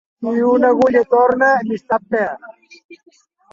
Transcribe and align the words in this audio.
Qui 0.27 0.31
una 0.51 0.71
agulla 0.75 1.03
torna, 1.11 1.51
amistat 1.59 2.09
perd. 2.17 2.51